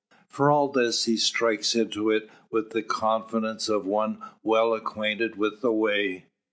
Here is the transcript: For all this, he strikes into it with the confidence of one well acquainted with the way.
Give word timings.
For 0.27 0.49
all 0.49 0.69
this, 0.71 1.05
he 1.05 1.15
strikes 1.15 1.75
into 1.75 2.09
it 2.09 2.27
with 2.49 2.71
the 2.71 2.81
confidence 2.81 3.69
of 3.69 3.85
one 3.85 4.17
well 4.41 4.73
acquainted 4.73 5.35
with 5.37 5.61
the 5.61 5.71
way. 5.71 6.25